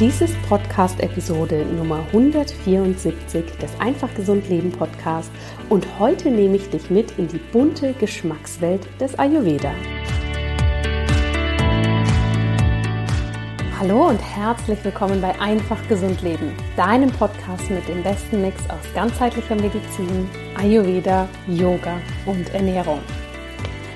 [0.00, 5.28] Dies ist Podcast-Episode Nummer 174 des Einfach Gesund Leben Podcast
[5.70, 9.72] und heute nehme ich dich mit in die bunte Geschmackswelt des Ayurveda.
[13.80, 18.94] Hallo und herzlich willkommen bei Einfach Gesund Leben, deinem Podcast mit dem besten Mix aus
[18.94, 23.00] ganzheitlicher Medizin, Ayurveda, Yoga und Ernährung.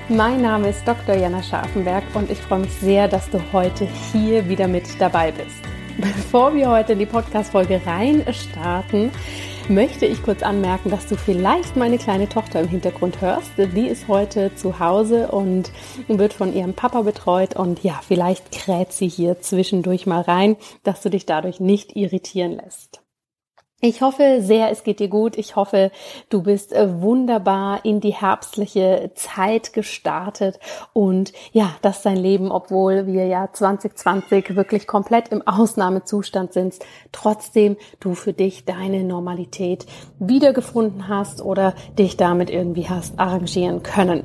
[0.09, 1.15] Mein Name ist Dr.
[1.15, 5.72] Jana Scharfenberg und ich freue mich sehr, dass du heute hier wieder mit dabei bist.
[5.97, 9.11] Bevor wir heute in die Podcast-Folge rein starten,
[9.69, 13.51] möchte ich kurz anmerken, dass du vielleicht meine kleine Tochter im Hintergrund hörst.
[13.57, 15.71] Die ist heute zu Hause und
[16.07, 21.01] wird von ihrem Papa betreut und ja, vielleicht kräht sie hier zwischendurch mal rein, dass
[21.01, 23.02] du dich dadurch nicht irritieren lässt.
[23.85, 25.37] Ich hoffe sehr, es geht dir gut.
[25.37, 25.91] Ich hoffe,
[26.29, 30.57] du bist äh, wunderbar in die herbstliche Zeit gestartet
[30.93, 36.75] und ja, dass dein Leben, obwohl wir ja 2020 wirklich komplett im Ausnahmezustand sind,
[37.11, 39.85] trotzdem du für dich deine Normalität
[40.17, 44.23] wiedergefunden hast oder dich damit irgendwie hast arrangieren können.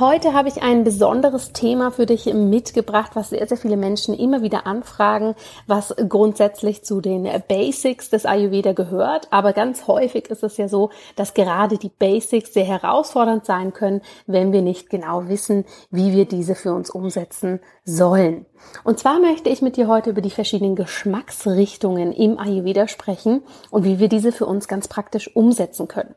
[0.00, 4.42] Heute habe ich ein besonderes Thema für dich mitgebracht, was sehr, sehr viele Menschen immer
[4.42, 5.36] wieder anfragen,
[5.68, 9.28] was grundsätzlich zu den Basics des Ayurveda gehört.
[9.30, 14.00] Aber ganz häufig ist es ja so, dass gerade die Basics sehr herausfordernd sein können,
[14.26, 18.46] wenn wir nicht genau wissen, wie wir diese für uns umsetzen sollen.
[18.82, 23.84] Und zwar möchte ich mit dir heute über die verschiedenen Geschmacksrichtungen im Ayurveda sprechen und
[23.84, 26.16] wie wir diese für uns ganz praktisch umsetzen können.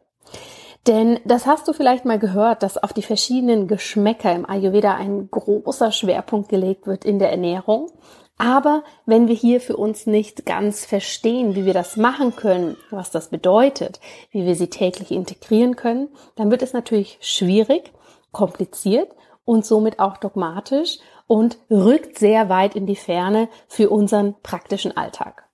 [0.88, 5.30] Denn das hast du vielleicht mal gehört, dass auf die verschiedenen Geschmäcker im Ayurveda ein
[5.30, 7.92] großer Schwerpunkt gelegt wird in der Ernährung.
[8.38, 13.12] Aber wenn wir hier für uns nicht ganz verstehen, wie wir das machen können, was
[13.12, 14.00] das bedeutet,
[14.32, 17.92] wie wir sie täglich integrieren können, dann wird es natürlich schwierig,
[18.32, 19.12] kompliziert
[19.44, 25.47] und somit auch dogmatisch und rückt sehr weit in die Ferne für unseren praktischen Alltag.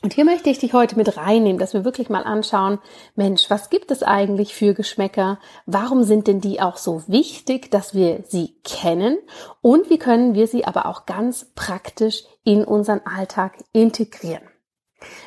[0.00, 2.78] Und hier möchte ich dich heute mit reinnehmen, dass wir wirklich mal anschauen,
[3.16, 5.40] Mensch, was gibt es eigentlich für Geschmäcker?
[5.66, 9.18] Warum sind denn die auch so wichtig, dass wir sie kennen?
[9.60, 14.42] Und wie können wir sie aber auch ganz praktisch in unseren Alltag integrieren?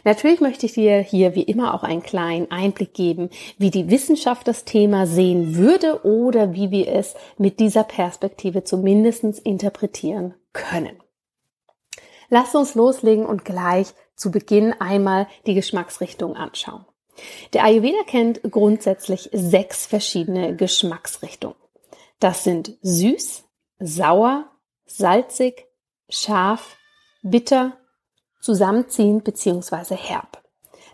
[0.03, 4.47] Natürlich möchte ich dir hier wie immer auch einen kleinen Einblick geben, wie die Wissenschaft
[4.47, 11.01] das Thema sehen würde oder wie wir es mit dieser Perspektive zumindest interpretieren können.
[12.29, 16.85] Lass uns loslegen und gleich zu Beginn einmal die Geschmacksrichtung anschauen.
[17.53, 21.57] Der Ayurveda kennt grundsätzlich sechs verschiedene Geschmacksrichtungen.
[22.19, 23.43] Das sind süß,
[23.79, 24.45] sauer,
[24.85, 25.65] salzig,
[26.07, 26.77] scharf,
[27.23, 27.77] bitter,
[28.41, 29.95] zusammenziehend bzw.
[29.95, 30.43] herb.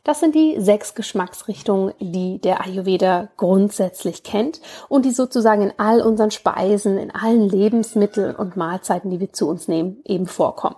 [0.05, 6.01] Das sind die sechs Geschmacksrichtungen, die der Ayurveda grundsätzlich kennt und die sozusagen in all
[6.01, 10.77] unseren Speisen, in allen Lebensmitteln und Mahlzeiten, die wir zu uns nehmen, eben vorkommen.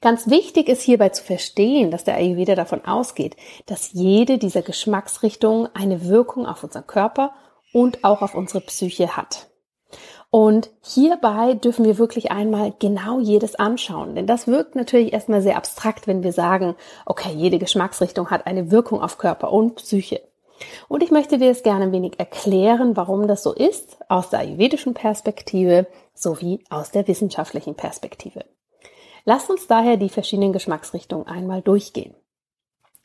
[0.00, 5.68] Ganz wichtig ist hierbei zu verstehen, dass der Ayurveda davon ausgeht, dass jede dieser Geschmacksrichtungen
[5.74, 7.32] eine Wirkung auf unseren Körper
[7.72, 9.48] und auch auf unsere Psyche hat.
[10.30, 15.58] Und hierbei dürfen wir wirklich einmal genau jedes anschauen, denn das wirkt natürlich erstmal sehr
[15.58, 16.74] abstrakt, wenn wir sagen,
[17.04, 20.22] okay, jede Geschmacksrichtung hat eine Wirkung auf Körper und Psyche.
[20.88, 24.40] Und ich möchte dir jetzt gerne ein wenig erklären, warum das so ist, aus der
[24.40, 28.44] ayurvedischen Perspektive sowie aus der wissenschaftlichen Perspektive.
[29.24, 32.14] Lasst uns daher die verschiedenen Geschmacksrichtungen einmal durchgehen.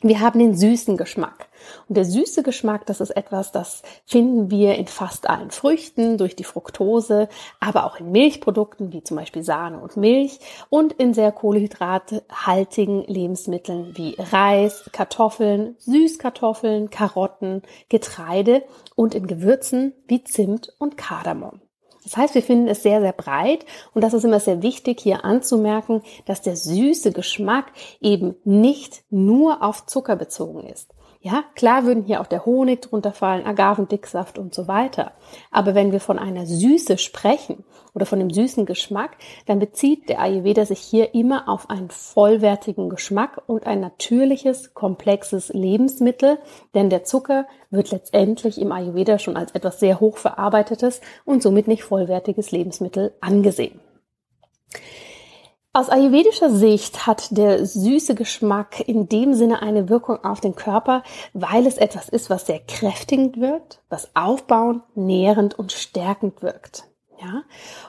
[0.03, 1.47] Wir haben den süßen Geschmack.
[1.89, 6.35] Und der süße Geschmack, das ist etwas, das finden wir in fast allen Früchten durch
[6.35, 7.27] die Fructose,
[7.59, 10.37] aber auch in Milchprodukten wie zum Beispiel Sahne und Milch
[10.69, 18.61] und in sehr kohlenhydrathaltigen Lebensmitteln wie Reis, Kartoffeln, Süßkartoffeln, Karotten, Getreide
[18.93, 21.59] und in Gewürzen wie Zimt und Kardamom.
[22.07, 25.25] Das heißt, wir finden es sehr, sehr breit und das ist immer sehr wichtig hier
[25.25, 30.93] anzumerken, dass der süße Geschmack eben nicht nur auf Zucker bezogen ist.
[31.27, 35.11] Ja, klar würden hier auch der Honig drunter fallen, Agavendicksaft und so weiter.
[35.51, 40.21] Aber wenn wir von einer Süße sprechen oder von dem süßen Geschmack, dann bezieht der
[40.21, 46.37] Ayurveda sich hier immer auf einen vollwertigen Geschmack und ein natürliches, komplexes Lebensmittel,
[46.75, 51.83] denn der Zucker wird letztendlich im Ayurveda schon als etwas sehr hochverarbeitetes und somit nicht
[51.83, 53.81] vollwertiges Lebensmittel angesehen.
[55.77, 61.03] Aus ayurvedischer Sicht hat der süße Geschmack in dem Sinne eine Wirkung auf den Körper,
[61.33, 66.85] weil es etwas ist, was sehr kräftigend wirkt, was aufbauend, nährend und stärkend wirkt.
[67.21, 67.43] Ja?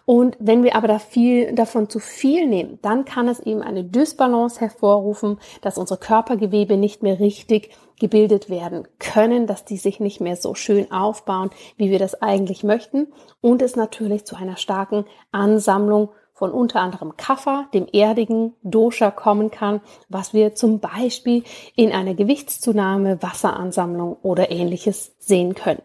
[0.05, 3.85] Und wenn wir aber da viel, davon zu viel nehmen, dann kann es eben eine
[3.85, 10.21] Dysbalance hervorrufen, dass unsere Körpergewebe nicht mehr richtig gebildet werden können, dass die sich nicht
[10.21, 11.49] mehr so schön aufbauen,
[11.79, 13.09] wie wir das eigentlich möchten
[13.41, 19.51] und es natürlich zu einer starken Ansammlung von unter anderem Kapha, dem erdigen Dosha kommen
[19.51, 21.43] kann, was wir zum Beispiel
[21.75, 25.83] in einer Gewichtszunahme, Wasseransammlung oder ähnliches sehen können.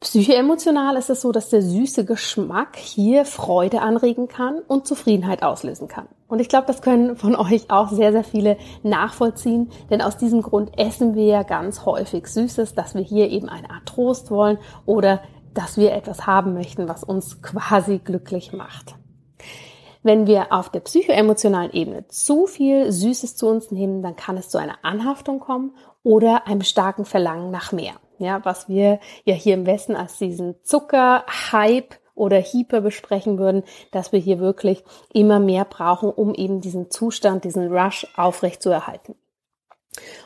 [0.00, 5.86] Psychoemotional ist es so, dass der süße Geschmack hier Freude anregen kann und Zufriedenheit auslösen
[5.86, 6.08] kann.
[6.26, 10.42] Und ich glaube, das können von euch auch sehr, sehr viele nachvollziehen, denn aus diesem
[10.42, 14.58] Grund essen wir ja ganz häufig Süßes, dass wir hier eben eine Art Trost wollen
[14.86, 15.20] oder
[15.54, 18.94] dass wir etwas haben möchten, was uns quasi glücklich macht.
[20.02, 24.48] Wenn wir auf der psychoemotionalen Ebene zu viel Süßes zu uns nehmen, dann kann es
[24.48, 27.92] zu einer Anhaftung kommen oder einem starken Verlangen nach mehr.
[28.18, 33.62] Ja, was wir ja hier im Westen als diesen Zucker-Hype oder Hyper besprechen würden,
[33.92, 38.70] dass wir hier wirklich immer mehr brauchen, um eben diesen Zustand, diesen Rush aufrecht zu
[38.70, 39.16] erhalten.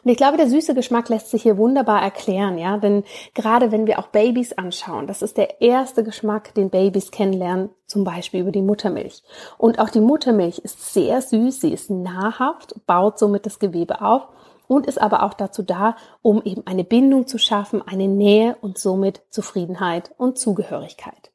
[0.05, 3.03] Und ich glaube, der süße Geschmack lässt sich hier wunderbar erklären, ja, denn
[3.33, 8.05] gerade wenn wir auch Babys anschauen, das ist der erste Geschmack, den Babys kennenlernen, zum
[8.05, 9.23] Beispiel über die Muttermilch.
[9.57, 14.29] Und auch die Muttermilch ist sehr süß, sie ist nahrhaft, baut somit das Gewebe auf
[14.67, 18.77] und ist aber auch dazu da, um eben eine Bindung zu schaffen, eine Nähe und
[18.77, 21.31] somit Zufriedenheit und Zugehörigkeit.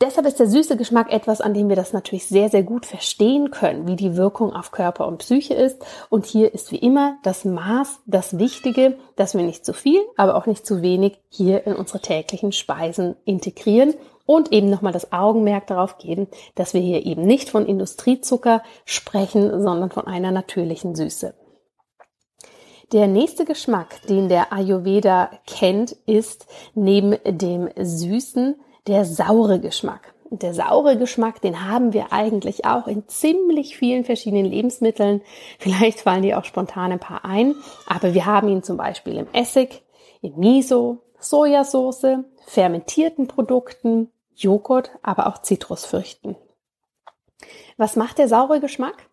[0.00, 3.50] Deshalb ist der süße Geschmack etwas, an dem wir das natürlich sehr, sehr gut verstehen
[3.50, 5.84] können, wie die Wirkung auf Körper und Psyche ist.
[6.08, 10.36] Und hier ist wie immer das Maß das Wichtige, dass wir nicht zu viel, aber
[10.36, 13.92] auch nicht zu wenig hier in unsere täglichen Speisen integrieren
[14.24, 19.62] und eben nochmal das Augenmerk darauf geben, dass wir hier eben nicht von Industriezucker sprechen,
[19.62, 21.34] sondern von einer natürlichen Süße.
[22.92, 28.54] Der nächste Geschmack, den der Ayurveda kennt, ist neben dem Süßen
[28.88, 30.14] der saure Geschmack.
[30.30, 35.22] Und der saure Geschmack, den haben wir eigentlich auch in ziemlich vielen verschiedenen Lebensmitteln.
[35.58, 37.54] Vielleicht fallen dir auch spontan ein paar ein,
[37.86, 39.82] aber wir haben ihn zum Beispiel im Essig,
[40.20, 46.36] im Miso, Sojasauce, fermentierten Produkten, Joghurt, aber auch Zitrusfrüchten.
[47.76, 49.08] Was macht der saure Geschmack?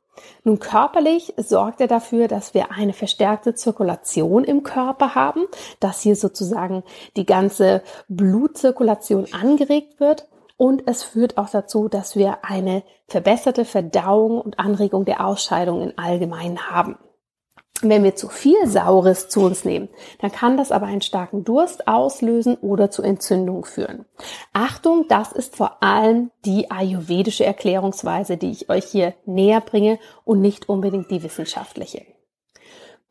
[0.46, 5.42] Nun körperlich sorgt er dafür, dass wir eine verstärkte Zirkulation im Körper haben,
[5.80, 6.84] dass hier sozusagen
[7.18, 14.40] die ganze Blutzirkulation angeregt wird und es führt auch dazu, dass wir eine verbesserte Verdauung
[14.40, 17.00] und Anregung der Ausscheidung in allgemein haben.
[17.88, 19.90] Wenn wir zu viel Saures zu uns nehmen,
[20.20, 24.06] dann kann das aber einen starken Durst auslösen oder zu Entzündung führen.
[24.54, 30.42] Achtung, das ist vor allem die ayurvedische Erklärungsweise, die ich euch hier näher bringe und
[30.42, 32.15] nicht unbedingt die wissenschaftliche.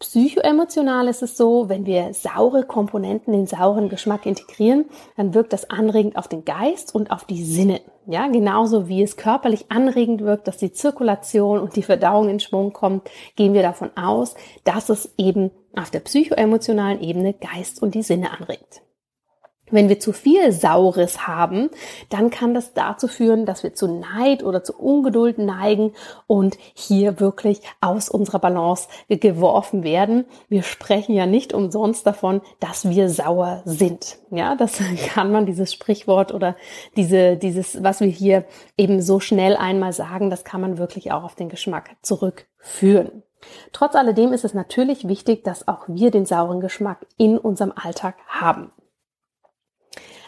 [0.04, 4.84] Psychoemotional ist es so, wenn wir saure Komponenten, den sauren Geschmack integrieren,
[5.16, 7.80] dann wirkt das anregend auf den Geist und auf die Sinne.
[8.04, 12.74] Ja, genauso wie es körperlich anregend wirkt, dass die Zirkulation und die Verdauung in Schwung
[12.74, 14.34] kommt, gehen wir davon aus,
[14.64, 18.82] dass es eben auf der psychoemotionalen Ebene Geist und die Sinne anregt.
[19.74, 21.68] Wenn wir zu viel Saures haben,
[22.08, 25.94] dann kann das dazu führen, dass wir zu Neid oder zu Ungeduld neigen
[26.28, 30.26] und hier wirklich aus unserer Balance geworfen werden.
[30.48, 34.18] Wir sprechen ja nicht umsonst davon, dass wir sauer sind.
[34.30, 34.78] Ja, das
[35.08, 36.54] kann man, dieses Sprichwort oder
[36.96, 38.44] diese, dieses, was wir hier
[38.76, 43.24] eben so schnell einmal sagen, das kann man wirklich auch auf den Geschmack zurückführen.
[43.72, 48.14] Trotz alledem ist es natürlich wichtig, dass auch wir den sauren Geschmack in unserem Alltag
[48.28, 48.70] haben.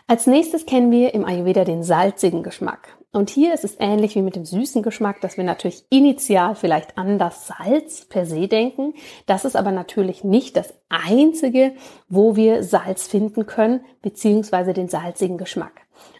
[0.09, 2.97] Als nächstes kennen wir im Ayurveda den salzigen Geschmack.
[3.11, 6.97] Und hier ist es ähnlich wie mit dem süßen Geschmack, dass wir natürlich initial vielleicht
[6.97, 8.95] an das Salz per se denken.
[9.27, 11.73] Das ist aber natürlich nicht das einzige,
[12.09, 15.73] wo wir Salz finden können, beziehungsweise den salzigen Geschmack.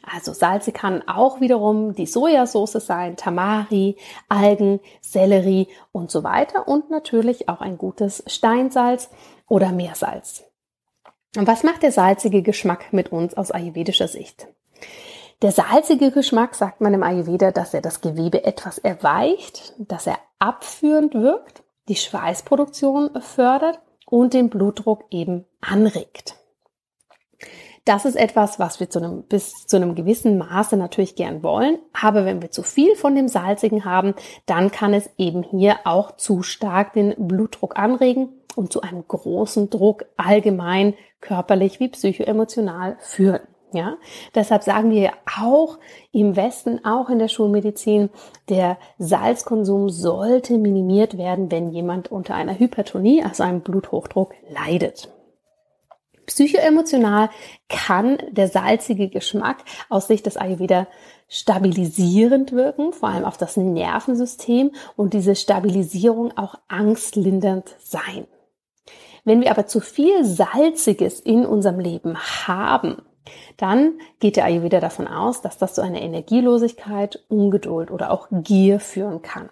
[0.02, 6.90] Also Salze kann auch wiederum die Sojasauce sein, Tamari, Algen, Sellerie und so weiter und
[6.90, 9.11] natürlich auch ein gutes Steinsalz
[9.47, 10.46] oder Meersalz.
[11.37, 14.49] Und was macht der salzige Geschmack mit uns aus ayurvedischer Sicht?
[15.42, 20.18] Der salzige Geschmack sagt man im Ayurveda, dass er das Gewebe etwas erweicht, dass er
[20.38, 26.37] abführend wirkt, die Schweißproduktion fördert und den Blutdruck eben anregt.
[27.85, 31.78] Das ist etwas, was wir zu einem, bis zu einem gewissen Maße natürlich gern wollen.
[31.92, 34.14] Aber wenn wir zu viel von dem Salzigen haben,
[34.47, 39.70] dann kann es eben hier auch zu stark den Blutdruck anregen und zu einem großen
[39.70, 43.40] Druck allgemein körperlich wie psychoemotional führen.
[43.72, 43.96] Ja,
[44.34, 45.78] deshalb sagen wir auch
[46.12, 48.10] im Westen, auch in der Schulmedizin,
[48.48, 55.12] der Salzkonsum sollte minimiert werden, wenn jemand unter einer Hypertonie, also einem Bluthochdruck, leidet.
[56.26, 57.30] Psychoemotional
[57.68, 59.58] kann der salzige Geschmack
[59.88, 60.86] aus Sicht des Ayurveda
[61.28, 68.26] stabilisierend wirken, vor allem auf das Nervensystem und diese Stabilisierung auch angstlindernd sein.
[69.26, 73.02] Wenn wir aber zu viel Salziges in unserem Leben haben,
[73.56, 78.78] dann geht der Ayurveda davon aus, dass das zu einer Energielosigkeit, Ungeduld oder auch Gier
[78.78, 79.50] führen kann.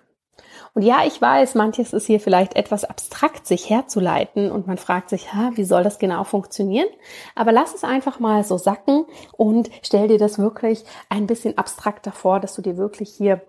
[0.75, 5.09] Und ja, ich weiß, manches ist hier vielleicht etwas abstrakt sich herzuleiten und man fragt
[5.09, 6.89] sich, ha, wie soll das genau funktionieren?
[7.35, 12.13] Aber lass es einfach mal so sacken und stell dir das wirklich ein bisschen abstrakter
[12.13, 13.43] vor, dass du dir wirklich hier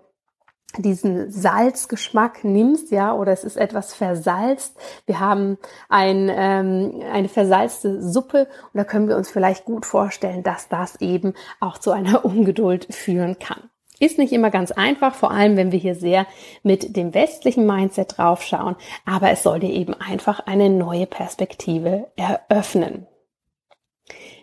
[0.78, 4.76] diesen Salzgeschmack nimmst, ja, oder es ist etwas versalzt.
[5.06, 5.58] Wir haben
[5.88, 11.00] ein, ähm, eine versalzte Suppe und da können wir uns vielleicht gut vorstellen, dass das
[11.00, 13.70] eben auch zu einer Ungeduld führen kann.
[13.98, 16.26] Ist nicht immer ganz einfach, vor allem wenn wir hier sehr
[16.62, 23.06] mit dem westlichen Mindset draufschauen, aber es soll dir eben einfach eine neue Perspektive eröffnen.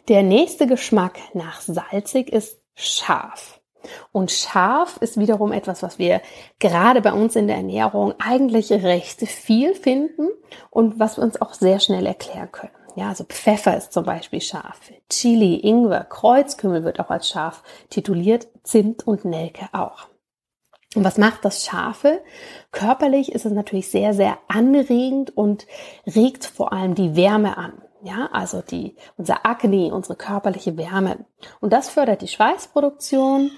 [0.07, 3.61] Der nächste Geschmack nach salzig ist scharf.
[4.11, 6.21] Und scharf ist wiederum etwas, was wir
[6.59, 10.29] gerade bei uns in der Ernährung eigentlich recht viel finden
[10.69, 12.71] und was wir uns auch sehr schnell erklären können.
[12.95, 14.79] Ja, also Pfeffer ist zum Beispiel scharf.
[15.09, 20.07] Chili, Ingwer, Kreuzkümmel wird auch als scharf tituliert, Zimt und Nelke auch.
[20.95, 22.21] Und was macht das Scharfe?
[22.71, 25.65] Körperlich ist es natürlich sehr, sehr anregend und
[26.05, 27.81] regt vor allem die Wärme an.
[28.03, 31.25] Ja, also die, unser Akne, unsere körperliche Wärme.
[31.61, 33.49] Und das fördert die Schweißproduktion,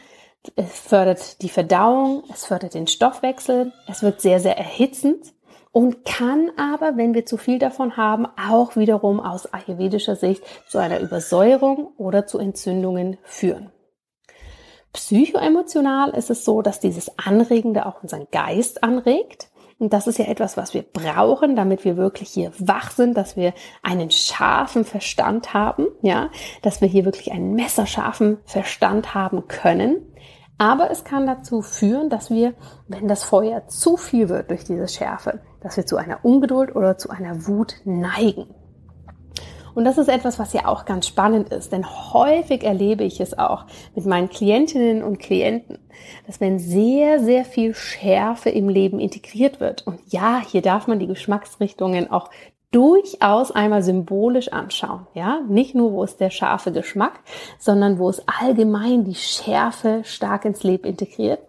[0.56, 5.34] es fördert die Verdauung, es fördert den Stoffwechsel, es wird sehr, sehr erhitzend
[5.72, 10.78] und kann aber, wenn wir zu viel davon haben, auch wiederum aus ayurvedischer Sicht zu
[10.78, 13.72] einer Übersäuerung oder zu Entzündungen führen.
[14.94, 19.50] Psychoemotional ist es so, dass dieses Anregende auch unseren Geist anregt.
[19.78, 23.36] Und das ist ja etwas, was wir brauchen, damit wir wirklich hier wach sind, dass
[23.36, 26.30] wir einen scharfen Verstand haben, ja,
[26.62, 29.98] dass wir hier wirklich einen messerscharfen Verstand haben können.
[30.58, 32.54] Aber es kann dazu führen, dass wir,
[32.88, 36.98] wenn das Feuer zu viel wird durch diese Schärfe, dass wir zu einer Ungeduld oder
[36.98, 38.48] zu einer Wut neigen.
[39.74, 43.38] Und das ist etwas, was ja auch ganz spannend ist, denn häufig erlebe ich es
[43.38, 45.80] auch mit meinen Klientinnen und Klienten,
[46.26, 51.00] dass wenn sehr, sehr viel Schärfe im Leben integriert wird, und ja, hier darf man
[51.00, 52.30] die Geschmacksrichtungen auch
[52.76, 55.08] durchaus einmal symbolisch anschauen.
[55.14, 57.22] Ja, nicht nur, wo ist der scharfe Geschmack,
[57.58, 61.40] sondern wo ist allgemein die Schärfe stark ins Leben integriert.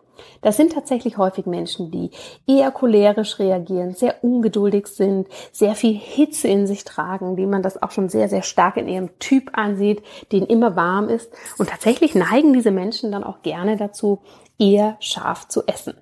[0.40, 2.10] Das sind tatsächlich häufig Menschen, die
[2.46, 7.82] eher cholerisch reagieren, sehr ungeduldig sind, sehr viel Hitze in sich tragen, wie man das
[7.82, 11.32] auch schon sehr, sehr stark in ihrem Typ ansieht, den immer warm ist.
[11.58, 14.20] Und tatsächlich neigen diese Menschen dann auch gerne dazu,
[14.58, 15.94] eher scharf zu essen.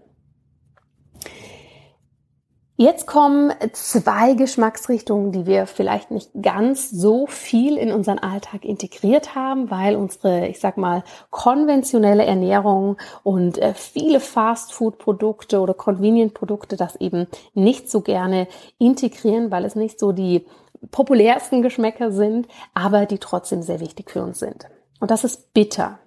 [2.76, 9.37] Jetzt kommen zwei Geschmacksrichtungen, die wir vielleicht nicht ganz so viel in unseren Alltag integriert
[9.37, 16.97] haben, weil unsere, ich sag mal, konventionelle Ernährung und äh, viele Fast-Food-Produkte oder Convenient-Produkte das
[16.97, 20.45] eben nicht so gerne integrieren, weil es nicht so die
[20.90, 24.66] populärsten Geschmäcker sind, aber die trotzdem sehr wichtig für uns sind.
[24.99, 26.00] Und das ist bitter.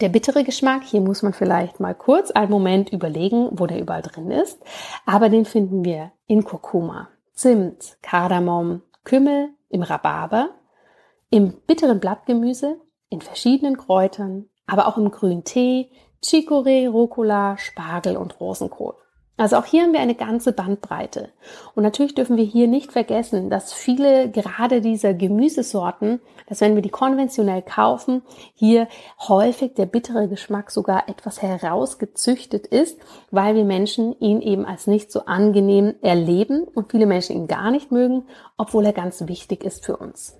[0.00, 4.02] Der bittere Geschmack, hier muss man vielleicht mal kurz einen Moment überlegen, wo der überall
[4.02, 4.62] drin ist.
[5.06, 10.50] Aber den finden wir in Kurkuma, Zimt, Kardamom, Kümmel, im Rhabarber,
[11.30, 15.90] im bitteren Blattgemüse, in verschiedenen Kräutern, aber auch im grünen Tee,
[16.22, 18.96] Chicorée, Rucola, Spargel und Rosenkohl.
[19.38, 21.28] Also auch hier haben wir eine ganze Bandbreite.
[21.76, 26.82] Und natürlich dürfen wir hier nicht vergessen, dass viele gerade dieser Gemüsesorten, dass wenn wir
[26.82, 28.22] die konventionell kaufen,
[28.54, 28.88] hier
[29.28, 32.98] häufig der bittere Geschmack sogar etwas herausgezüchtet ist,
[33.30, 37.70] weil wir Menschen ihn eben als nicht so angenehm erleben und viele Menschen ihn gar
[37.70, 38.24] nicht mögen,
[38.56, 40.37] obwohl er ganz wichtig ist für uns.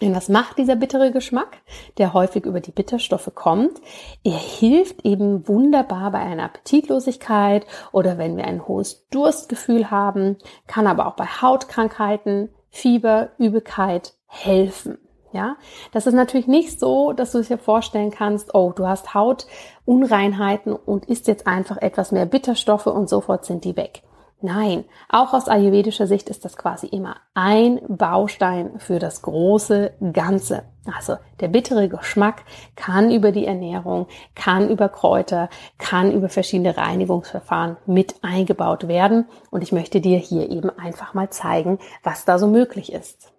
[0.00, 1.58] Denn was macht dieser bittere Geschmack,
[1.98, 3.80] der häufig über die Bitterstoffe kommt?
[4.24, 10.86] Er hilft eben wunderbar bei einer Appetitlosigkeit oder wenn wir ein hohes Durstgefühl haben, kann
[10.86, 14.98] aber auch bei Hautkrankheiten, Fieber, Übelkeit helfen.
[15.32, 15.56] Ja,
[15.92, 21.04] das ist natürlich nicht so, dass du dir vorstellen kannst, oh, du hast Hautunreinheiten und
[21.04, 24.02] isst jetzt einfach etwas mehr Bitterstoffe und sofort sind die weg.
[24.42, 30.62] Nein, auch aus ayurvedischer Sicht ist das quasi immer ein Baustein für das große Ganze.
[30.96, 32.44] Also der bittere Geschmack
[32.74, 39.26] kann über die Ernährung, kann über Kräuter, kann über verschiedene Reinigungsverfahren mit eingebaut werden.
[39.50, 43.30] Und ich möchte dir hier eben einfach mal zeigen, was da so möglich ist.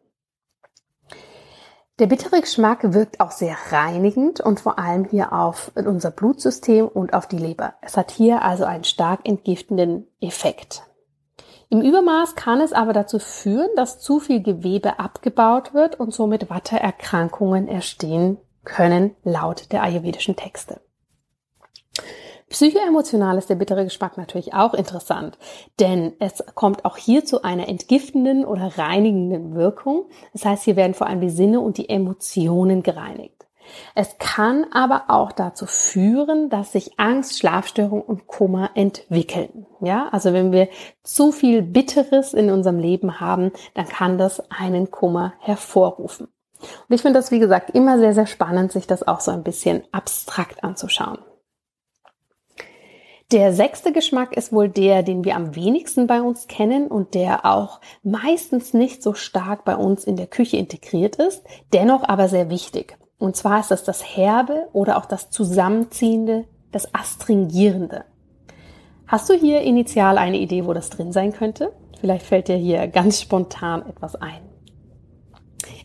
[1.97, 7.13] Der bittere Geschmack wirkt auch sehr reinigend und vor allem hier auf unser Blutsystem und
[7.13, 7.73] auf die Leber.
[7.81, 10.83] Es hat hier also einen stark entgiftenden Effekt.
[11.71, 16.49] Im Übermaß kann es aber dazu führen, dass zu viel Gewebe abgebaut wird und somit
[16.49, 20.81] Watteerkrankungen entstehen können, laut der ayurvedischen Texte.
[22.49, 25.37] Psychoemotional ist der bittere Geschmack natürlich auch interessant,
[25.79, 30.09] denn es kommt auch hier zu einer entgiftenden oder reinigenden Wirkung.
[30.33, 33.40] Das heißt, hier werden vor allem die Sinne und die Emotionen gereinigt.
[33.95, 39.65] Es kann aber auch dazu führen, dass sich Angst, Schlafstörung und Kummer entwickeln.
[39.79, 40.69] Ja, also wenn wir
[41.03, 46.27] zu viel Bitteres in unserem Leben haben, dann kann das einen Kummer hervorrufen.
[46.87, 49.43] Und ich finde das, wie gesagt, immer sehr, sehr spannend, sich das auch so ein
[49.43, 51.19] bisschen abstrakt anzuschauen.
[53.31, 57.45] Der sechste Geschmack ist wohl der, den wir am wenigsten bei uns kennen und der
[57.45, 62.49] auch meistens nicht so stark bei uns in der Küche integriert ist, dennoch aber sehr
[62.49, 62.97] wichtig.
[63.21, 68.03] Und zwar ist das das Herbe oder auch das Zusammenziehende, das Astringierende.
[69.05, 71.71] Hast du hier initial eine Idee, wo das drin sein könnte?
[71.99, 74.41] Vielleicht fällt dir hier ganz spontan etwas ein.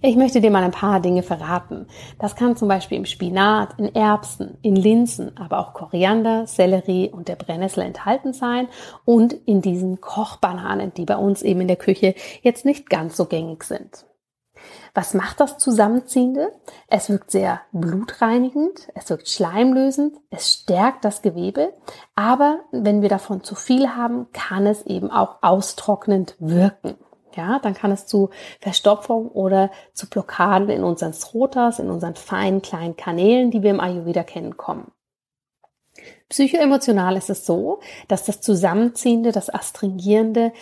[0.00, 1.88] Ich möchte dir mal ein paar Dinge verraten.
[2.19, 7.28] Das kann zum Beispiel im Spinat, in Erbsen, in Linsen, aber auch Koriander, Sellerie und
[7.28, 8.66] der Brennnessel enthalten sein
[9.05, 13.26] und in diesen Kochbananen, die bei uns eben in der Küche jetzt nicht ganz so
[13.26, 14.07] gängig sind.
[14.97, 16.53] Was macht das Zusammenziehende?
[16.88, 21.75] Es wirkt sehr blutreinigend, es wirkt schleimlösend, es stärkt das Gewebe,
[22.15, 26.97] aber wenn wir davon zu viel haben, kann es eben auch austrocknend wirken
[27.37, 32.62] ja, dann kann es zu Verstopfung oder zu Blockaden in unseren Srotas, in unseren feinen
[32.62, 34.91] kleinen Kanälen, die wir im Ayurveda kennen, kommen.
[36.29, 40.53] Psychoemotional ist es so, dass das Zusammenziehende, das Astringierende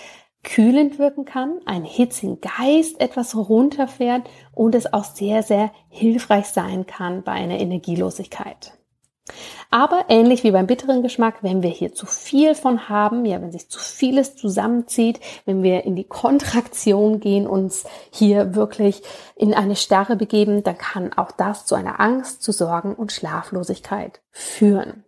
[0.44, 6.86] kühlend wirken kann, einen hitzigen Geist etwas runterfährt und es auch sehr, sehr hilfreich sein
[6.86, 8.78] kann bei einer Energielosigkeit.
[9.70, 13.50] Aber ähnlich wie beim bitteren Geschmack, wenn wir hier zu viel von haben, ja, wenn
[13.50, 19.02] sich zu vieles zusammenzieht, wenn wir in die Kontraktion gehen, uns hier wirklich
[19.34, 24.20] in eine Starre begeben, dann kann auch das zu einer Angst, zu Sorgen und Schlaflosigkeit
[24.30, 25.03] führen.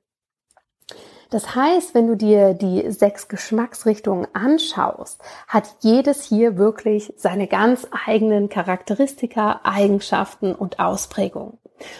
[1.31, 7.87] Das heißt, wenn du dir die sechs Geschmacksrichtungen anschaust, hat jedes hier wirklich seine ganz
[8.07, 11.59] eigenen Charakteristika, Eigenschaften und Ausprägungen.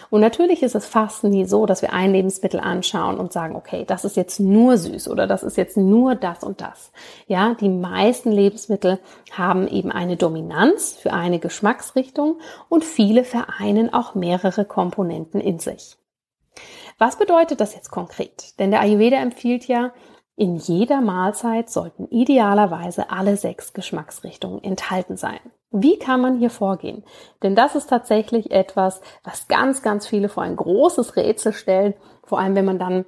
[0.09, 3.83] Und natürlich ist es fast nie so, dass wir ein Lebensmittel anschauen und sagen, okay,
[3.85, 6.91] das ist jetzt nur süß oder das ist jetzt nur das und das.
[7.27, 8.99] Ja, die meisten Lebensmittel
[9.31, 15.97] haben eben eine Dominanz für eine Geschmacksrichtung und viele vereinen auch mehrere Komponenten in sich.
[16.97, 18.59] Was bedeutet das jetzt konkret?
[18.59, 19.93] Denn der Ayurveda empfiehlt ja,
[20.35, 25.39] in jeder Mahlzeit sollten idealerweise alle sechs Geschmacksrichtungen enthalten sein.
[25.71, 27.03] Wie kann man hier vorgehen?
[27.43, 32.39] Denn das ist tatsächlich etwas, was ganz, ganz viele vor ein großes Rätsel stellen, vor
[32.39, 33.05] allem wenn man dann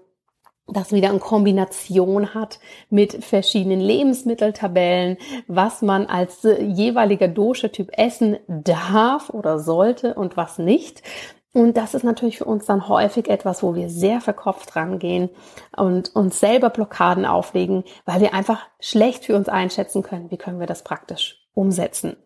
[0.67, 9.29] das wieder in Kombination hat mit verschiedenen Lebensmitteltabellen, was man als jeweiliger Dosha-Typ essen darf
[9.29, 11.01] oder sollte und was nicht.
[11.51, 15.29] Und das ist natürlich für uns dann häufig etwas, wo wir sehr verkopft rangehen
[15.75, 20.59] und uns selber Blockaden auflegen, weil wir einfach schlecht für uns einschätzen können, wie können
[20.59, 22.17] wir das praktisch umsetzen.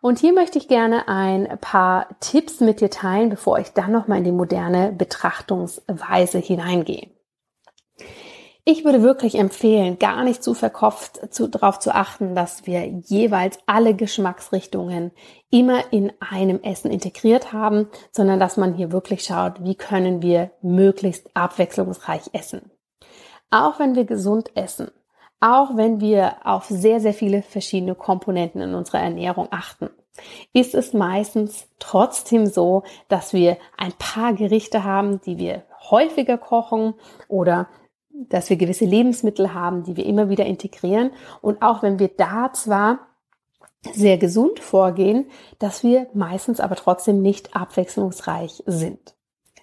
[0.00, 4.18] Und hier möchte ich gerne ein paar Tipps mit dir teilen, bevor ich dann nochmal
[4.18, 7.08] in die moderne Betrachtungsweise hineingehe.
[8.68, 13.60] Ich würde wirklich empfehlen, gar nicht zu verkopft zu, darauf zu achten, dass wir jeweils
[13.66, 15.12] alle Geschmacksrichtungen
[15.50, 20.50] immer in einem Essen integriert haben, sondern dass man hier wirklich schaut, wie können wir
[20.62, 22.72] möglichst abwechslungsreich essen.
[23.52, 24.90] Auch wenn wir gesund essen,
[25.38, 29.90] auch wenn wir auf sehr, sehr viele verschiedene Komponenten in unserer Ernährung achten,
[30.52, 36.94] ist es meistens trotzdem so, dass wir ein paar Gerichte haben, die wir häufiger kochen
[37.28, 37.68] oder
[38.28, 41.10] dass wir gewisse Lebensmittel haben, die wir immer wieder integrieren.
[41.40, 43.00] Und auch wenn wir da zwar
[43.92, 45.26] sehr gesund vorgehen,
[45.58, 49.14] dass wir meistens aber trotzdem nicht abwechslungsreich sind.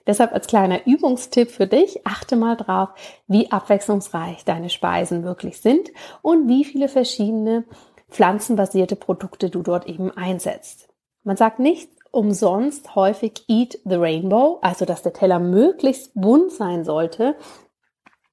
[0.06, 2.90] Deshalb als kleiner Übungstipp für dich, achte mal drauf,
[3.28, 7.64] wie abwechslungsreich deine Speisen wirklich sind und wie viele verschiedene
[8.10, 10.90] pflanzenbasierte Produkte du dort eben einsetzt.
[11.24, 16.84] Man sagt nicht umsonst häufig Eat the Rainbow, also dass der Teller möglichst bunt sein
[16.84, 17.36] sollte,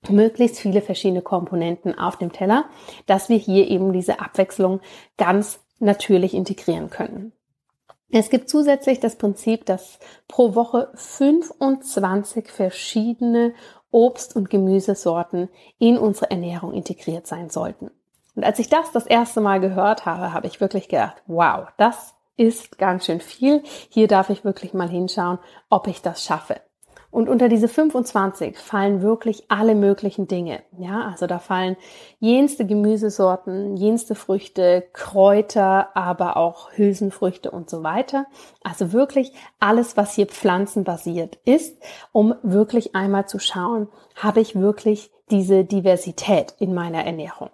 [0.09, 2.65] möglichst viele verschiedene Komponenten auf dem Teller,
[3.07, 4.81] dass wir hier eben diese Abwechslung
[5.17, 7.33] ganz natürlich integrieren können.
[8.13, 13.55] Es gibt zusätzlich das Prinzip, dass pro Woche 25 verschiedene
[13.93, 17.91] Obst- und Gemüsesorten in unsere Ernährung integriert sein sollten.
[18.35, 22.15] Und als ich das das erste Mal gehört habe, habe ich wirklich gedacht, wow, das
[22.37, 23.63] ist ganz schön viel.
[23.91, 26.61] Hier darf ich wirklich mal hinschauen, ob ich das schaffe.
[27.11, 30.63] Und unter diese 25 fallen wirklich alle möglichen Dinge.
[30.79, 31.77] Ja, also da fallen
[32.21, 38.27] jenste Gemüsesorten, jenste Früchte, Kräuter, aber auch Hülsenfrüchte und so weiter.
[38.63, 45.11] Also wirklich alles, was hier pflanzenbasiert ist, um wirklich einmal zu schauen, habe ich wirklich
[45.31, 47.51] diese Diversität in meiner Ernährung.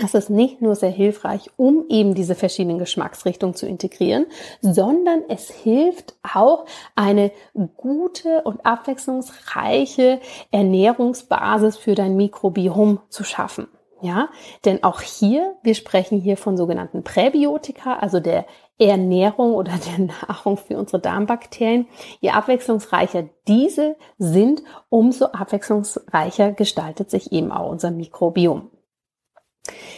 [0.00, 4.24] Das ist nicht nur sehr hilfreich, um eben diese verschiedenen Geschmacksrichtungen zu integrieren,
[4.62, 7.32] sondern es hilft auch, eine
[7.76, 13.68] gute und abwechslungsreiche Ernährungsbasis für dein Mikrobiom zu schaffen.
[14.02, 14.30] Ja,
[14.64, 18.46] denn auch hier, wir sprechen hier von sogenannten Präbiotika, also der
[18.78, 21.86] Ernährung oder der Nahrung für unsere Darmbakterien.
[22.20, 28.70] Je abwechslungsreicher diese sind, umso abwechslungsreicher gestaltet sich eben auch unser Mikrobiom.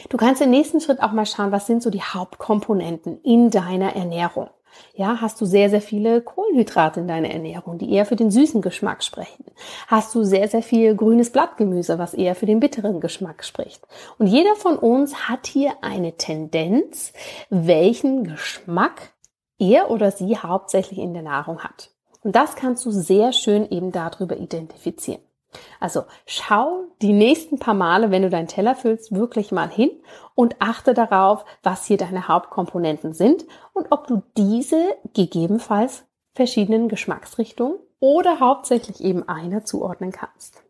[0.08, 3.94] Du kannst im nächsten Schritt auch mal schauen, was sind so die Hauptkomponenten in deiner
[3.96, 4.48] Ernährung.
[4.94, 8.62] Ja, hast du sehr, sehr viele Kohlenhydrate in deiner Ernährung, die eher für den süßen
[8.62, 9.44] Geschmack sprechen?
[9.86, 13.86] Hast du sehr, sehr viel grünes Blattgemüse, was eher für den bitteren Geschmack spricht?
[14.18, 17.12] Und jeder von uns hat hier eine Tendenz,
[17.50, 19.12] welchen Geschmack
[19.58, 21.90] er oder sie hauptsächlich in der Nahrung hat.
[22.22, 25.22] Und das kannst du sehr schön eben darüber identifizieren.
[25.80, 29.90] Also schau die nächsten paar Male, wenn du deinen Teller füllst, wirklich mal hin
[30.34, 37.78] und achte darauf, was hier deine Hauptkomponenten sind und ob du diese gegebenenfalls verschiedenen Geschmacksrichtungen
[38.00, 40.62] oder hauptsächlich eben einer zuordnen kannst.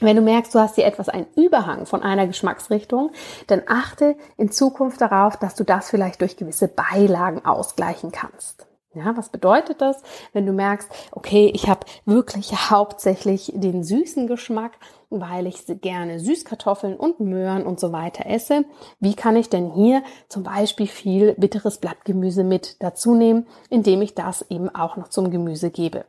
[0.00, 3.12] Wenn du merkst, du hast hier etwas einen Überhang von einer Geschmacksrichtung,
[3.48, 8.69] dann achte in Zukunft darauf, dass du das vielleicht durch gewisse Beilagen ausgleichen kannst.
[8.92, 14.72] Ja, was bedeutet das, wenn du merkst, okay, ich habe wirklich hauptsächlich den süßen Geschmack,
[15.10, 18.64] weil ich gerne Süßkartoffeln und Möhren und so weiter esse.
[18.98, 24.14] Wie kann ich denn hier zum Beispiel viel bitteres Blattgemüse mit dazu nehmen, indem ich
[24.14, 26.04] das eben auch noch zum Gemüse gebe?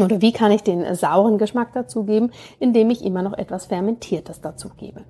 [0.00, 4.70] Oder wie kann ich den sauren Geschmack dazugeben, indem ich immer noch etwas Fermentiertes dazu
[4.70, 5.04] gebe?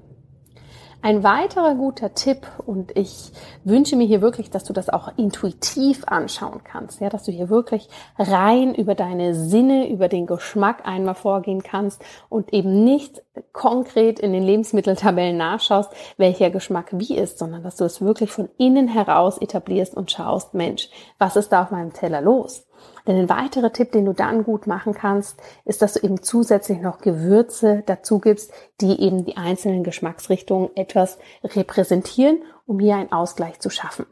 [1.05, 3.33] Ein weiterer guter Tipp, und ich
[3.65, 7.51] wünsche mir hier wirklich, dass du das auch intuitiv anschauen kannst, ja, dass du hier
[7.51, 13.21] wirklich rein über deine Sinne, über den Geschmack einmal vorgehen kannst und eben nicht
[13.53, 18.49] konkret in den Lebensmitteltabellen nachschaust, welcher Geschmack wie ist, sondern dass du es wirklich von
[18.57, 20.88] innen heraus etablierst und schaust, Mensch,
[21.19, 22.65] was ist da auf meinem Teller los?
[23.07, 26.81] Denn ein weiterer Tipp, den du dann gut machen kannst, ist, dass du eben zusätzlich
[26.81, 33.61] noch Gewürze dazu gibst, die eben die einzelnen Geschmacksrichtungen etwas repräsentieren, um hier einen Ausgleich
[33.61, 34.07] zu schaffen.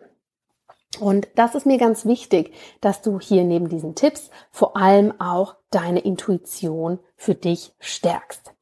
[0.99, 5.55] Und das ist mir ganz wichtig, dass du hier neben diesen Tipps vor allem auch
[5.71, 8.53] deine Intuition für dich stärkst.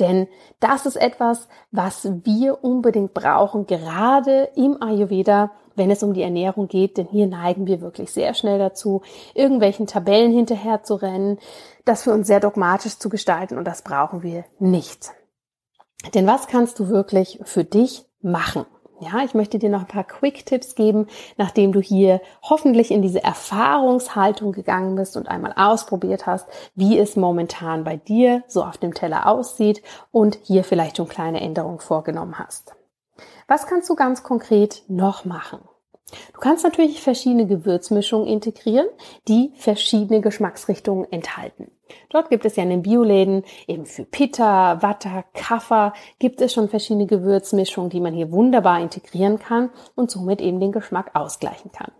[0.00, 0.28] Denn
[0.60, 6.68] das ist etwas, was wir unbedingt brauchen, gerade im Ayurveda, wenn es um die Ernährung
[6.68, 9.02] geht, denn hier neigen wir wirklich sehr schnell dazu,
[9.34, 11.38] irgendwelchen Tabellen hinterher zu rennen,
[11.84, 15.12] das für uns sehr dogmatisch zu gestalten und das brauchen wir nicht.
[16.14, 18.66] Denn was kannst du wirklich für dich machen?
[18.98, 21.06] Ja, ich möchte dir noch ein paar Quick-Tipps geben,
[21.36, 27.14] nachdem du hier hoffentlich in diese Erfahrungshaltung gegangen bist und einmal ausprobiert hast, wie es
[27.14, 29.82] momentan bei dir so auf dem Teller aussieht
[30.12, 32.74] und hier vielleicht schon kleine Änderungen vorgenommen hast.
[33.48, 35.60] Was kannst du ganz konkret noch machen?
[36.32, 38.86] Du kannst natürlich verschiedene Gewürzmischungen integrieren,
[39.26, 41.70] die verschiedene Geschmacksrichtungen enthalten.
[42.10, 46.68] Dort gibt es ja in den Bioläden eben für Pitta, Vata, Kaffer gibt es schon
[46.68, 51.92] verschiedene Gewürzmischungen, die man hier wunderbar integrieren kann und somit eben den Geschmack ausgleichen kann.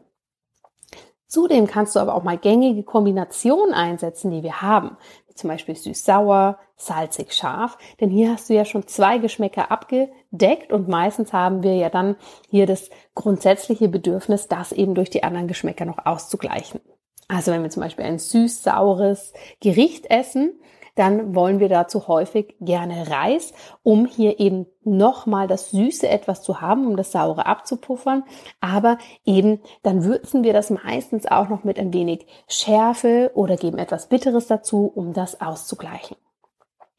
[1.27, 4.97] Zudem kannst du aber auch mal gängige Kombinationen einsetzen, die wir haben
[5.39, 11.33] zum Beispiel süß-sauer, salzig-scharf, denn hier hast du ja schon zwei Geschmäcker abgedeckt und meistens
[11.33, 12.17] haben wir ja dann
[12.51, 16.81] hier das grundsätzliche Bedürfnis, das eben durch die anderen Geschmäcker noch auszugleichen.
[17.29, 20.61] Also wenn wir zum Beispiel ein süß-saures Gericht essen,
[20.97, 26.61] dann wollen wir dazu häufig gerne Reis, um hier eben nochmal das Süße etwas zu
[26.61, 28.25] haben, um das Saure abzupuffern.
[28.61, 33.79] Aber eben dann würzen wir das meistens auch noch mit ein wenig Schärfe oder geben
[33.79, 36.17] etwas Bitteres dazu, um das auszugleichen.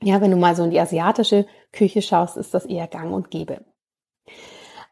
[0.02, 3.32] Ja, wenn du mal so in die asiatische Küche schaust, ist das eher gang und
[3.32, 3.66] gäbe.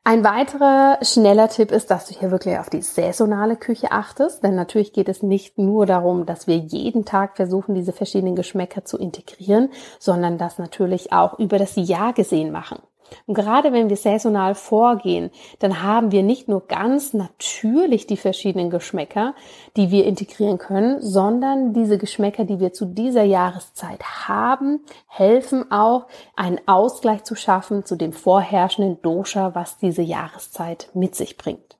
[0.08, 4.54] Ein weiterer schneller Tipp ist, dass du hier wirklich auf die saisonale Küche achtest, denn
[4.54, 9.00] natürlich geht es nicht nur darum, dass wir jeden Tag versuchen, diese verschiedenen Geschmäcker zu
[9.00, 12.84] integrieren, sondern das natürlich auch über das Jahr gesehen machen.
[13.28, 18.70] Und gerade wenn wir saisonal vorgehen, dann haben wir nicht nur ganz natürlich die verschiedenen
[18.70, 19.36] Geschmäcker,
[19.76, 26.08] die wir integrieren können, sondern diese Geschmäcker, die wir zu dieser Jahreszeit haben, helfen auch,
[26.36, 31.78] einen Ausgleich zu schaffen zu dem vorherrschenden Dosha, was diese Jahreszeit mit sich bringt.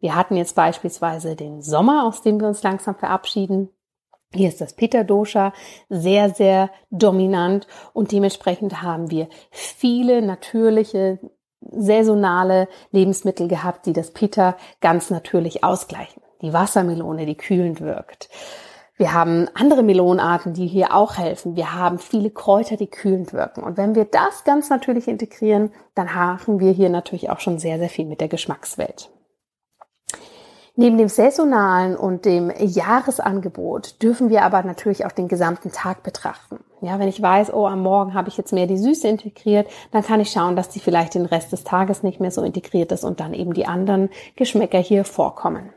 [0.00, 3.68] Wir hatten jetzt beispielsweise den Sommer, aus dem wir uns langsam verabschieden.
[4.32, 5.52] Hier ist das Pitta Dosha
[5.88, 11.18] sehr, sehr dominant und dementsprechend haben wir viele natürliche,
[11.60, 16.22] saisonale Lebensmittel gehabt, die das Pitta ganz natürlich ausgleichen.
[16.42, 18.28] Die Wassermelone, die kühlend wirkt.
[18.96, 21.56] Wir haben andere Melonenarten, die hier auch helfen.
[21.56, 23.64] Wir haben viele Kräuter, die kühlend wirken.
[23.64, 27.78] Und wenn wir das ganz natürlich integrieren, dann haben wir hier natürlich auch schon sehr,
[27.78, 29.10] sehr viel mit der Geschmackswelt.
[30.76, 36.60] Neben dem saisonalen und dem Jahresangebot dürfen wir aber natürlich auch den gesamten Tag betrachten.
[36.80, 40.02] Ja, wenn ich weiß, oh, am Morgen habe ich jetzt mehr die Süße integriert, dann
[40.02, 43.04] kann ich schauen, dass die vielleicht den Rest des Tages nicht mehr so integriert ist
[43.04, 45.70] und dann eben die anderen Geschmäcker hier vorkommen.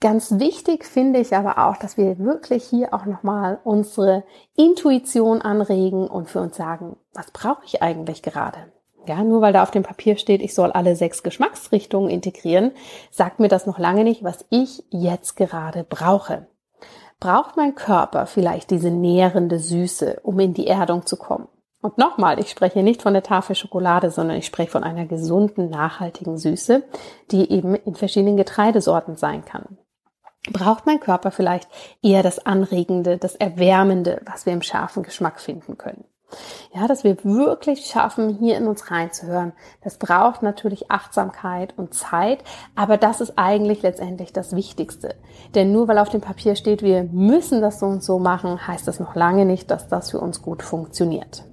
[0.00, 4.22] Ganz wichtig finde ich aber auch, dass wir wirklich hier auch nochmal unsere
[4.54, 8.72] Intuition anregen und für uns sagen, was brauche ich eigentlich gerade?
[9.08, 12.72] Ja, nur weil da auf dem Papier steht, ich soll alle sechs Geschmacksrichtungen integrieren,
[13.10, 16.46] sagt mir das noch lange nicht, was ich jetzt gerade brauche.
[17.18, 21.48] Braucht mein Körper vielleicht diese nährende Süße, um in die Erdung zu kommen?
[21.80, 25.70] Und nochmal, ich spreche nicht von der Tafel Schokolade, sondern ich spreche von einer gesunden,
[25.70, 26.84] nachhaltigen Süße,
[27.30, 29.78] die eben in verschiedenen Getreidesorten sein kann.
[30.52, 31.68] Braucht mein Körper vielleicht
[32.02, 36.04] eher das Anregende, das Erwärmende, was wir im scharfen Geschmack finden können?
[36.74, 39.52] Ja, dass wir wirklich schaffen, hier in uns reinzuhören.
[39.82, 45.14] Das braucht natürlich Achtsamkeit und Zeit, aber das ist eigentlich letztendlich das Wichtigste.
[45.54, 48.86] Denn nur weil auf dem Papier steht, wir müssen das so und so machen, heißt
[48.86, 51.44] das noch lange nicht, dass das für uns gut funktioniert.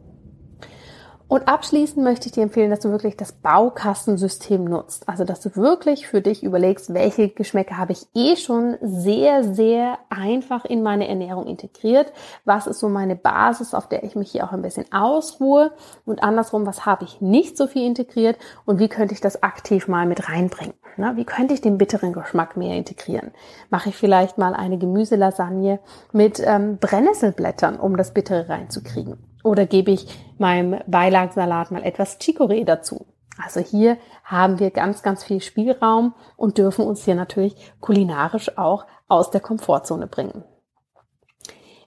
[1.28, 5.10] Und abschließend möchte ich dir empfehlen, dass du wirklich das Baukastensystem nutzt.
[5.10, 9.98] Also, dass du wirklich für dich überlegst, welche Geschmäcker habe ich eh schon sehr, sehr
[10.10, 12.14] einfach in meine Ernährung integriert.
[12.44, 15.72] Was ist so meine Basis, auf der ich mich hier auch ein bisschen ausruhe?
[16.06, 18.38] Und andersrum, was habe ich nicht so viel integriert?
[18.66, 20.76] Und wie könnte ich das aktiv mal mit reinbringen?
[20.96, 23.32] Na, wie könnte ich den bitteren Geschmack mehr integrieren?
[23.72, 25.80] Mache ich vielleicht mal eine Gemüselasagne
[26.12, 29.35] mit ähm, Brennnesselblättern, um das Bittere reinzukriegen?
[29.46, 30.08] Oder gebe ich
[30.40, 33.06] meinem Beilagsalat mal etwas Chicorée dazu?
[33.38, 38.88] Also hier haben wir ganz, ganz viel Spielraum und dürfen uns hier natürlich kulinarisch auch
[39.08, 40.44] aus der Komfortzone bringen.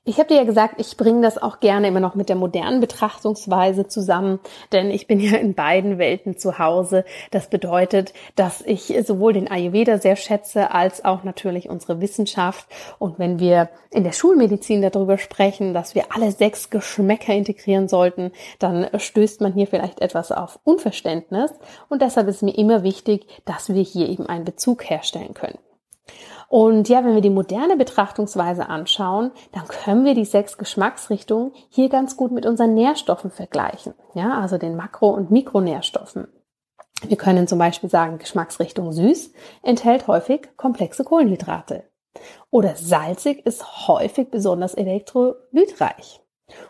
[0.08, 2.80] Ich habe dir ja gesagt, ich bringe das auch gerne immer noch mit der modernen
[2.80, 4.40] Betrachtungsweise zusammen,
[4.72, 7.04] denn ich bin ja in beiden Welten zu Hause.
[7.30, 12.66] Das bedeutet, dass ich sowohl den Ayurveda sehr schätze, als auch natürlich unsere Wissenschaft.
[12.98, 18.32] Und wenn wir in der Schulmedizin darüber sprechen, dass wir alle sechs Geschmäcker integrieren sollten,
[18.58, 21.52] dann stößt man hier vielleicht etwas auf Unverständnis.
[21.90, 25.58] Und deshalb ist mir immer wichtig, dass wir hier eben einen Bezug herstellen können.
[26.48, 31.90] Und ja, wenn wir die moderne Betrachtungsweise anschauen, dann können wir die sechs Geschmacksrichtungen hier
[31.90, 33.92] ganz gut mit unseren Nährstoffen vergleichen.
[34.14, 36.28] Ja, also den Makro- und Mikronährstoffen.
[37.06, 39.32] Wir können zum Beispiel sagen, Geschmacksrichtung süß
[39.62, 41.84] enthält häufig komplexe Kohlenhydrate.
[42.50, 46.20] Oder salzig ist häufig besonders elektrolytreich.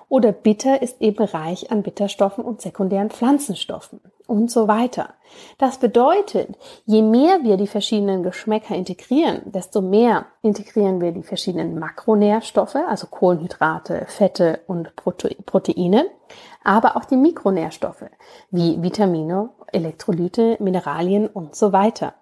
[0.08, 5.14] Oder bitter ist eben reich an Bitterstoffen und sekundären Pflanzenstoffen und so weiter.
[5.56, 11.78] Das bedeutet, je mehr wir die verschiedenen Geschmäcker integrieren, desto mehr integrieren wir die verschiedenen
[11.78, 16.06] Makronährstoffe, also Kohlenhydrate, Fette und Proteine,
[16.62, 18.04] aber auch die Mikronährstoffe
[18.50, 22.14] wie Vitamine, Elektrolyte, Mineralien und so weiter.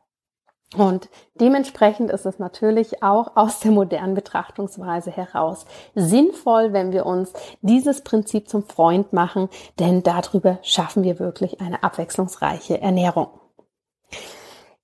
[0.74, 1.08] Und
[1.40, 8.02] dementsprechend ist es natürlich auch aus der modernen Betrachtungsweise heraus sinnvoll, wenn wir uns dieses
[8.02, 9.48] Prinzip zum Freund machen,
[9.78, 13.28] denn darüber schaffen wir wirklich eine abwechslungsreiche Ernährung.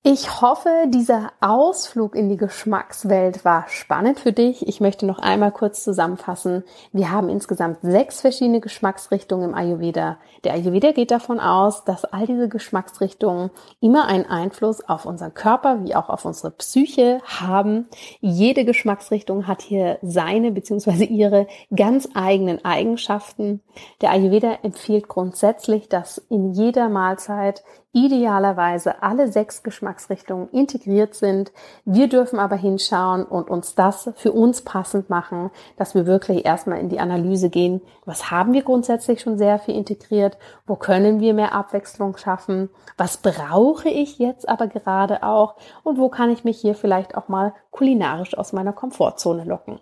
[0.05, 4.67] Ich hoffe, dieser Ausflug in die Geschmackswelt war spannend für dich.
[4.67, 6.65] Ich möchte noch einmal kurz zusammenfassen.
[6.91, 10.17] Wir haben insgesamt sechs verschiedene Geschmacksrichtungen im Ayurveda.
[10.43, 15.85] Der Ayurveda geht davon aus, dass all diese Geschmacksrichtungen immer einen Einfluss auf unseren Körper
[15.85, 17.87] wie auch auf unsere Psyche haben.
[18.19, 21.05] Jede Geschmacksrichtung hat hier seine bzw.
[21.05, 23.61] ihre ganz eigenen Eigenschaften.
[24.01, 31.51] Der Ayurveda empfiehlt grundsätzlich, dass in jeder Mahlzeit idealerweise alle sechs Geschmacksrichtungen integriert sind.
[31.85, 36.79] Wir dürfen aber hinschauen und uns das für uns passend machen, dass wir wirklich erstmal
[36.79, 37.81] in die Analyse gehen.
[38.05, 40.37] Was haben wir grundsätzlich schon sehr viel integriert?
[40.65, 42.69] Wo können wir mehr Abwechslung schaffen?
[42.97, 45.55] Was brauche ich jetzt aber gerade auch?
[45.83, 49.79] Und wo kann ich mich hier vielleicht auch mal kulinarisch aus meiner Komfortzone locken?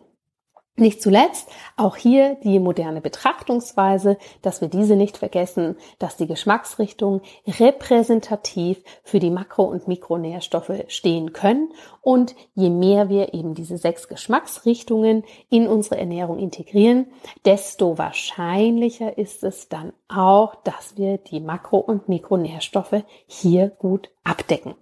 [0.77, 7.21] Nicht zuletzt auch hier die moderne Betrachtungsweise, dass wir diese nicht vergessen, dass die Geschmacksrichtungen
[7.45, 14.07] repräsentativ für die Makro- und Mikronährstoffe stehen können und je mehr wir eben diese sechs
[14.07, 17.07] Geschmacksrichtungen in unsere Ernährung integrieren,
[17.43, 24.75] desto wahrscheinlicher ist es dann auch, dass wir die Makro- und Mikronährstoffe hier gut abdecken.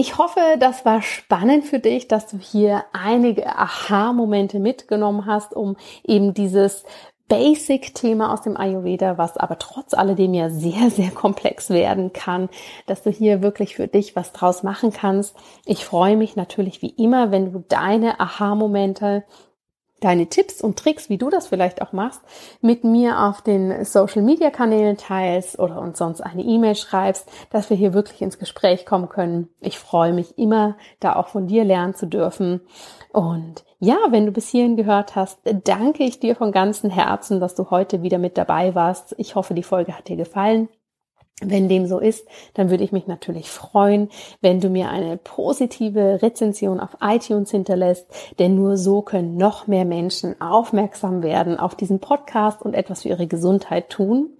[0.00, 5.76] Ich hoffe, das war spannend für dich, dass du hier einige Aha-Momente mitgenommen hast, um
[6.04, 6.84] eben dieses
[7.26, 12.48] Basic-Thema aus dem Ayurveda, was aber trotz alledem ja sehr, sehr komplex werden kann,
[12.86, 15.34] dass du hier wirklich für dich was draus machen kannst.
[15.66, 19.24] Ich freue mich natürlich wie immer, wenn du deine Aha-Momente
[20.00, 22.20] deine Tipps und Tricks, wie du das vielleicht auch machst,
[22.60, 27.70] mit mir auf den Social Media Kanälen teilst oder uns sonst eine E-Mail schreibst, dass
[27.70, 29.48] wir hier wirklich ins Gespräch kommen können.
[29.60, 32.60] Ich freue mich immer, da auch von dir lernen zu dürfen.
[33.12, 37.54] Und ja, wenn du bis hierhin gehört hast, danke ich dir von ganzem Herzen, dass
[37.54, 39.14] du heute wieder mit dabei warst.
[39.18, 40.68] Ich hoffe, die Folge hat dir gefallen.
[41.40, 46.20] Wenn dem so ist, dann würde ich mich natürlich freuen, wenn du mir eine positive
[46.20, 48.06] Rezension auf iTunes hinterlässt,
[48.40, 53.10] denn nur so können noch mehr Menschen aufmerksam werden auf diesen Podcast und etwas für
[53.10, 54.30] ihre Gesundheit tun.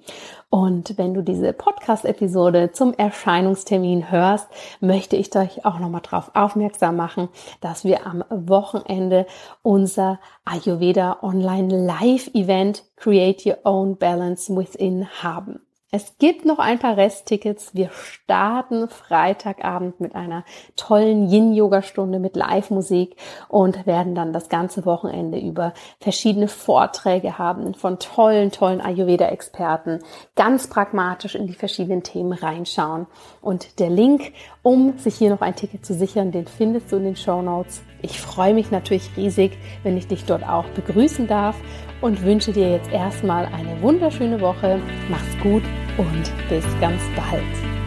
[0.51, 4.49] Und wenn du diese Podcast-Episode zum Erscheinungstermin hörst,
[4.81, 7.29] möchte ich dich auch nochmal darauf aufmerksam machen,
[7.61, 9.27] dass wir am Wochenende
[9.63, 15.61] unser Ayurveda Online Live Event Create Your Own Balance Within haben.
[15.91, 17.75] Es gibt noch ein paar Resttickets.
[17.75, 20.45] Wir starten Freitagabend mit einer
[20.77, 23.17] tollen Yin-Yoga-Stunde mit Live-Musik
[23.49, 30.01] und werden dann das ganze Wochenende über verschiedene Vorträge haben von tollen, tollen Ayurveda-Experten,
[30.37, 33.07] ganz pragmatisch in die verschiedenen Themen reinschauen.
[33.41, 37.05] Und der Link, um sich hier noch ein Ticket zu sichern, den findest du in
[37.05, 37.81] den Show Notes.
[38.03, 41.57] Ich freue mich natürlich riesig, wenn ich dich dort auch begrüßen darf
[42.01, 44.81] und wünsche dir jetzt erstmal eine wunderschöne Woche.
[45.09, 45.63] Mach's gut
[45.97, 47.78] und bis ganz bald.